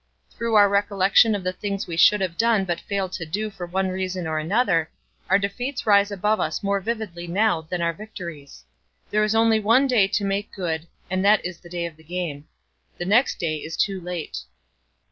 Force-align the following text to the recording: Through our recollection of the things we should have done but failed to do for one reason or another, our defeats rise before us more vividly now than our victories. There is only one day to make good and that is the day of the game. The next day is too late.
Through 0.31 0.55
our 0.55 0.67
recollection 0.67 1.35
of 1.35 1.43
the 1.43 1.53
things 1.53 1.85
we 1.85 1.95
should 1.95 2.21
have 2.21 2.35
done 2.35 2.65
but 2.65 2.79
failed 2.79 3.11
to 3.11 3.23
do 3.27 3.51
for 3.51 3.67
one 3.67 3.89
reason 3.89 4.25
or 4.25 4.39
another, 4.39 4.89
our 5.29 5.37
defeats 5.37 5.85
rise 5.85 6.09
before 6.09 6.41
us 6.41 6.63
more 6.63 6.79
vividly 6.81 7.27
now 7.27 7.61
than 7.61 7.83
our 7.83 7.93
victories. 7.93 8.63
There 9.11 9.23
is 9.23 9.35
only 9.35 9.59
one 9.59 9.85
day 9.85 10.07
to 10.07 10.23
make 10.25 10.51
good 10.53 10.87
and 11.11 11.23
that 11.23 11.45
is 11.45 11.59
the 11.59 11.69
day 11.69 11.85
of 11.85 11.97
the 11.97 12.03
game. 12.03 12.47
The 12.97 13.05
next 13.05 13.37
day 13.37 13.57
is 13.57 13.77
too 13.77 14.01
late. 14.01 14.39